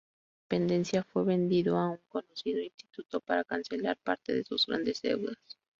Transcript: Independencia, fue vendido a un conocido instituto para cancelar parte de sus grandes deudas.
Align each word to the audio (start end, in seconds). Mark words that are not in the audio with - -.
Independencia, 0.49 1.03
fue 1.03 1.23
vendido 1.25 1.77
a 1.77 1.89
un 1.91 1.99
conocido 2.09 2.59
instituto 2.59 3.19
para 3.19 3.43
cancelar 3.43 3.97
parte 3.97 4.33
de 4.33 4.43
sus 4.43 4.65
grandes 4.65 4.99
deudas. 5.03 5.37